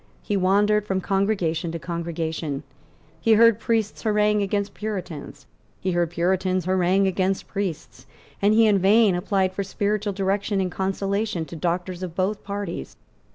He 0.23 0.35
wandered 0.35 0.87
from 0.87 0.99
congregation 0.99 1.71
to 1.73 1.77
congregation; 1.77 2.63
he 3.19 3.33
heard 3.33 3.59
priests 3.59 4.01
harangue 4.01 4.41
against 4.41 4.73
Puritans; 4.73 5.45
he 5.79 5.91
heard 5.91 6.09
Puritans 6.09 6.65
harangue 6.65 7.05
against 7.05 7.47
priests; 7.47 8.07
and 8.41 8.55
he 8.55 8.65
in 8.65 8.79
vain 8.79 9.13
applied 9.13 9.53
for 9.53 9.61
spiritual 9.61 10.13
direction 10.13 10.59
and 10.59 10.71
consolation 10.71 11.45
to 11.45 11.55
doctors 11.55 12.01
of 12.01 12.15
both 12.15 12.43
parties. 12.43 12.97